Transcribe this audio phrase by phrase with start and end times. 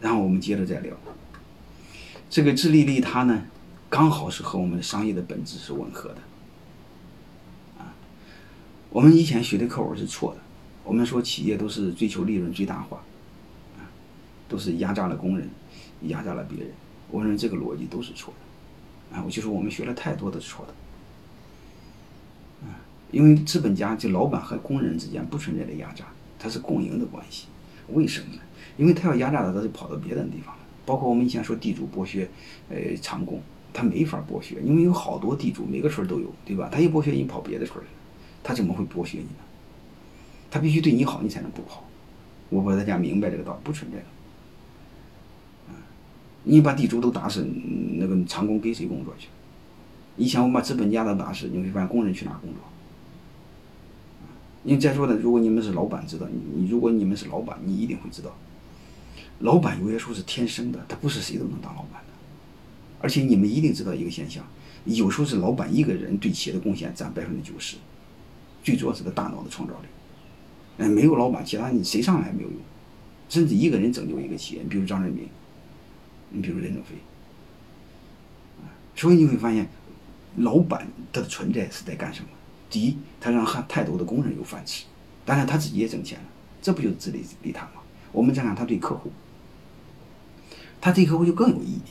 [0.00, 0.94] 然后我们接着再聊。
[2.30, 3.44] 这个自利利他呢，
[3.88, 6.18] 刚好是和我们的商业的本质是吻合的。
[7.78, 7.94] 啊，
[8.90, 10.40] 我们以前学的课文是错的，
[10.84, 12.98] 我们说企业都是追求利润最大化，
[13.78, 13.88] 啊，
[14.46, 15.48] 都是压榨了工人，
[16.02, 16.70] 压榨了别人。
[17.10, 18.34] 我认为这个逻辑都是错
[19.10, 20.74] 的，啊，我就说我们学了太多的错的。
[22.68, 22.76] 啊，
[23.10, 26.04] 因为资本家就老板和工人之间不存在的压榨，
[26.38, 27.46] 它是共赢的关系。
[27.92, 28.40] 为什么呢？
[28.76, 30.62] 因为他要压榨他，他就跑到别的地方了。
[30.86, 32.28] 包括我们以前说地主剥削，
[32.70, 33.40] 呃，长工，
[33.72, 36.68] 他没法剥削，因为有好多地主，每个村都有，对吧？
[36.72, 37.98] 他一剥削，你跑别的村去了，
[38.42, 39.44] 他怎么会剥削你呢？
[40.50, 41.84] 他必须对你好，你才能不跑。
[42.48, 44.04] 我把大家明白这个道理，不存在的。
[46.44, 47.46] 你把地主都打死，
[47.98, 49.28] 那个长工给谁工作去？
[50.16, 52.62] 以前我们把资本家都打死，你会发现工人去哪工作？
[54.62, 58.36] 你再说呢，如果你们是老板，知道你，如果你们是老板，你一定会知道。
[59.40, 62.12] 老板有些时候是天生的，他不是谁都能当老板的。
[63.00, 64.44] 而且你们一定知道一个现象，
[64.84, 67.76] 有时候是老板一个人对企业的贡献占百分之九十，
[68.64, 69.86] 最主要是个大脑的创造力。
[70.78, 72.58] 嗯，没有老板，其他你谁上来没有用，
[73.28, 75.28] 甚至一个人拯救一个企业，你比如张仁敏，
[76.30, 76.96] 你比如任正非。
[78.96, 79.68] 所以你会发现，
[80.38, 82.28] 老板他的存在是在干什么？
[82.70, 84.84] 第一，他让很太多的工人有饭吃，
[85.24, 86.24] 当然他自己也挣钱了，
[86.60, 87.80] 这不就是自利利他吗？
[88.12, 89.10] 我们再看他对客户。
[90.80, 91.82] 他对客户就更有意义。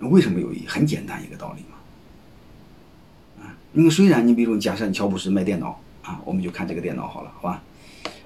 [0.00, 0.66] 为什么有意义？
[0.66, 3.44] 很简单一个道理嘛。
[3.44, 7.62] 啊，因为虽然你比如假设你乔布斯卖电脑啊，我们就看这个电脑好了，好吧？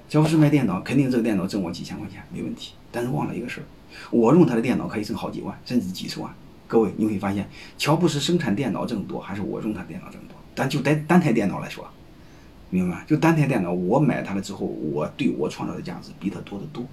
[0.07, 2.73] 乔布斯卖电脑，肯定这个电脑挣我几千块钱没问题。
[2.91, 3.65] 但是忘了一个事儿，
[4.11, 6.33] 我用他的电脑可以挣好几万，甚至几十万。
[6.67, 10.35] 各位你会发现，乔布斯生产电脑挣多，还是我用他电脑挣多？
[10.55, 11.87] 但就单单台电脑来说，
[12.69, 13.03] 明白吗？
[13.05, 16.83] 就单台电脑，我买它了之后，我对我创造的价值比它多得多。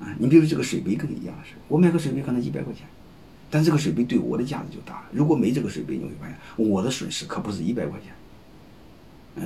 [0.00, 2.86] 啊，你比如这个水杯更一样的是，我买个水杯可能一百块钱，
[3.50, 5.06] 但这个水杯对我的价值就大了。
[5.12, 8.12] 如果没这个水杯，你会发现我的损失可不是一百块钱。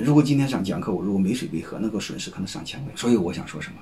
[0.03, 2.91] 如果今天上讲课，我如果没水杯喝，那个损失可能上千块。
[2.95, 3.77] 所以我想说什么？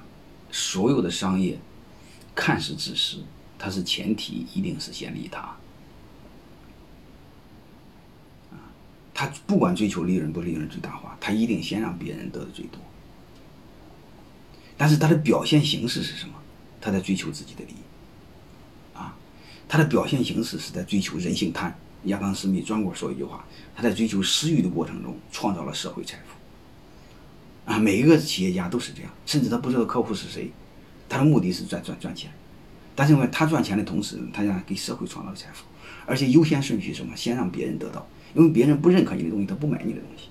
[0.52, 1.58] 所有的商业
[2.36, 3.20] 看似自私，
[3.64, 5.40] 它是前提一定是先利他。
[8.50, 8.58] 啊，
[9.14, 12.82] 他不管追求利润不利润最大化，他一定先让别人得的最多。
[14.76, 16.34] 但是他的表现形式是什么？
[16.82, 19.16] 他在追求自己的利益，啊，
[19.70, 21.78] 他的表现形式是在追求人性贪。
[22.06, 23.46] 亚当·斯密专过说一句话：
[23.76, 27.72] 他在追求私欲的过程中创造了社会财富。
[27.72, 30.52] 啊，每一个企业家都是这样，甚至他不知道客户是谁，
[31.08, 32.34] 他的目的是赚赚赚钱。
[33.02, 35.66] 但是因为他赚钱的同时，他想给社会创造财富，
[36.06, 37.16] 而且优先顺序是什么？
[37.16, 40.28] 先让别人得到，因为别人不认可你的东西，他不买你的东西。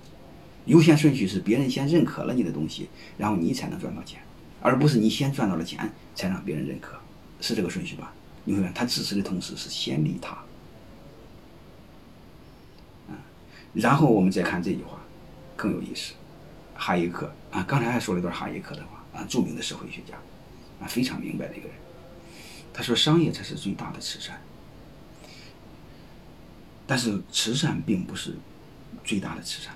[0.66, 2.88] 优先顺序是别人先认可了你的东西，
[3.18, 4.20] 然后你才能赚到钱。
[4.60, 6.96] 而不是你先赚到了钱，才让别人认可，
[7.40, 8.12] 是这个顺序吧？
[8.44, 10.36] 你会看他自私的同时是先利他，
[13.08, 13.18] 啊，
[13.74, 14.96] 然后我们再看这句话，
[15.56, 16.12] 更有意思。
[16.76, 20.14] 哈耶克啊，刚才还说了一段哈耶克的话啊，著名的社会学家
[20.80, 21.76] 啊，非常明白的一个人。
[22.72, 24.40] 他说：“商业才是最大的慈善，
[26.86, 28.36] 但是慈善并不是
[29.04, 29.74] 最大的慈善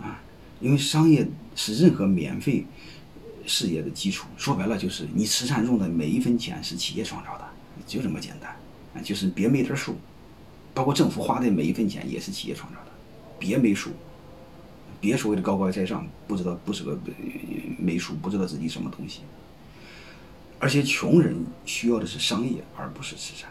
[0.00, 0.20] 啊，
[0.60, 2.66] 因为商业是任何免费。”
[3.50, 7.48] 事业的基础，说白了就是你慈善用的每一分钱是企业创造的，
[7.86, 8.54] 就这么简单
[8.94, 9.00] 啊！
[9.02, 9.96] 就是别没点数，
[10.74, 12.90] 包括政府花的每一分钱也是企业创造的，
[13.38, 13.92] 别没数，
[15.00, 16.98] 别所谓的高高在上，不知道不是个
[17.78, 19.22] 没数，不知道自己什么东西。
[20.58, 23.48] 而且穷人需要的是商业，而不是慈善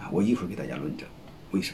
[0.00, 0.10] 啊！
[0.12, 1.06] 我一会儿给大家论证
[1.52, 1.72] 为什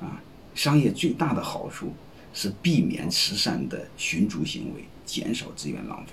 [0.00, 0.22] 么啊？
[0.54, 1.92] 商业最大的好处
[2.34, 4.84] 是避免慈善的寻租行为。
[5.04, 6.12] 减少资源浪费，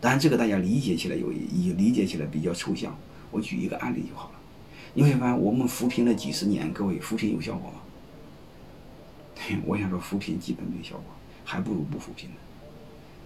[0.00, 2.96] 当然这个大家理解起来有也理解起来比较抽象。
[3.30, 4.34] 我举一个案例就好了。
[4.92, 7.78] 你会发现我们扶贫了几十年，各位扶贫有效果吗？
[9.64, 11.04] 我想说扶贫基本没效果，
[11.44, 12.36] 还不如不扶贫呢。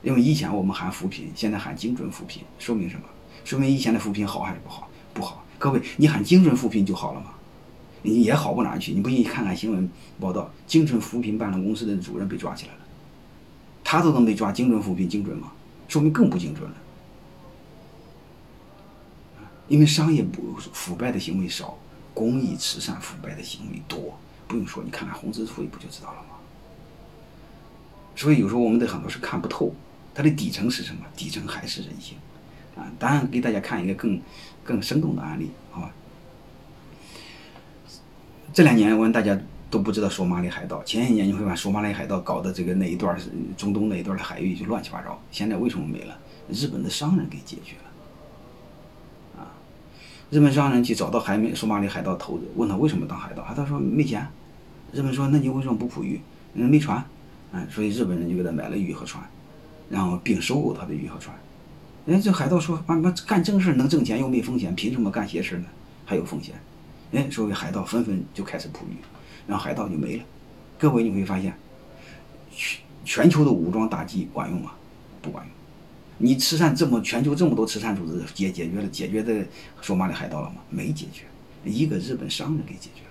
[0.02, 3.02] 因为以前我们喊扶贫，现在喊精准扶贫，说明什么？
[3.44, 4.88] 说明以前的扶贫好还是不好？
[5.12, 5.44] 不好。
[5.58, 7.34] 各位，你喊精准扶贫就好了吗？
[8.02, 8.92] 你也好不哪去。
[8.92, 12.80] 你不信看看新闻报道，精准扶贫办了公司的主任被抓起来了。
[13.84, 15.52] 他都能被抓，精准扶贫精准吗？
[15.86, 16.76] 说明更不精准了。
[19.68, 21.76] 因为商业不腐败的行为少，
[22.14, 24.18] 公益慈善腐败的行为多。
[24.48, 26.36] 不用说，你看看红十字会不就知道了吗？
[28.16, 29.72] 所以有时候我们的很多是看不透，
[30.20, 31.00] 它的底层是什么？
[31.16, 32.14] 底层还是人性
[32.76, 32.84] 啊！
[32.98, 34.20] 当然，给大家看一个更
[34.62, 35.90] 更生动的案例，好吧？
[38.52, 39.40] 这两年我跟大家
[39.70, 40.84] 都不知道索马里海盗。
[40.84, 45.18] 前些年你会把索马里海盗搞的这个那一段是中东那一段的海域就乱七八糟。
[45.30, 46.18] 现在为什么没了？
[46.50, 49.42] 日本的商人给解决了。
[49.42, 49.56] 啊，
[50.28, 54.28] 日本商人去找到海美索马里海盗头子，问他为什么当海盗，他说没钱。
[54.92, 56.20] 日本说那你为什么不捕鱼？
[56.52, 57.02] 嗯，没船。
[57.52, 59.24] 嗯，所以日本人就给他买了鱼和船，
[59.90, 61.36] 然后并收购他的鱼和船。
[62.06, 65.66] 哎，这海盗说啊，那干正事能挣钱又没风险，凭什么干邪事呢？
[66.06, 66.54] 还有风险。
[67.12, 68.96] 哎，所以海盗纷纷就开始捕鱼，
[69.46, 70.24] 然后海盗就没了。
[70.78, 71.52] 各位你会发现，
[72.50, 74.72] 全全球的武装打击管用吗？
[75.20, 75.54] 不管用。
[76.22, 79.44] 你慈善这么全球这么多慈善组织解解决了解决的
[79.82, 80.56] 索马里海盗了吗？
[80.70, 81.24] 没解决，
[81.64, 83.02] 一个日本商人给解决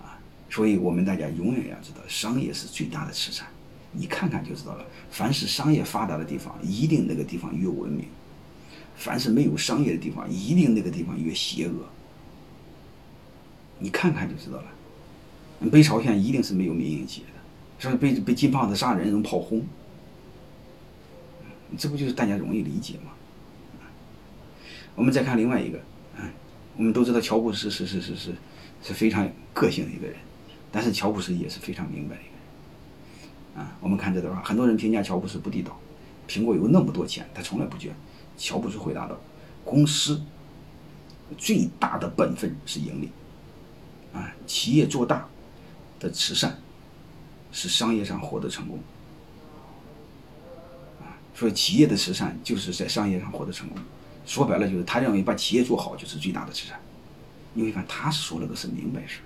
[0.00, 0.06] 了。
[0.06, 0.18] 啊，
[0.50, 3.46] 所以我们大家永远要知道，商业是最大的慈善。
[3.92, 4.84] 你看看就知道了。
[5.10, 8.06] 凡是商业发达的地方，一定那个地方越文明。
[8.96, 11.86] 凡是没有商业的地方，一定那个地方越邪恶。
[13.78, 15.68] 你看看就知道了。
[15.70, 17.32] 北朝鲜一定是没有民营企业的，
[17.78, 19.66] 说被被金胖子杀人，人炮轰。
[21.76, 23.12] 这不就是大家容易理解吗？
[24.94, 25.78] 我们再看另外一个，
[26.18, 26.30] 嗯，
[26.76, 28.34] 我们都知道乔布斯是是是是
[28.82, 30.16] 是非常个性的一个人，
[30.72, 32.22] 但是乔布斯也是非常明白的。
[33.56, 35.78] 啊，我们看这段话，很多人评价乔布斯不地道。
[36.28, 37.94] 苹果有那么多钱，他从来不捐。
[38.36, 39.16] 乔布斯回答道
[39.64, 40.20] ：“公司
[41.38, 43.08] 最大的本分是盈利，
[44.12, 45.26] 啊，企业做大
[45.98, 46.60] 的慈善
[47.50, 48.78] 是商业上获得成功，
[51.00, 53.78] 啊，所以企业的慈善就是在商业上获得成功。
[54.26, 56.78] 说白了就是他认为把企业做好就是最大的慈善。
[57.54, 59.20] 你会发现他说了个是明白事